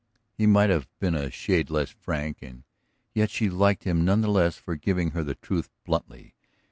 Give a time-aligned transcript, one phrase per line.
[0.33, 2.63] He might have been a shade less frank; and
[3.13, 6.33] yet she liked him none the less for giving her the truth bluntly.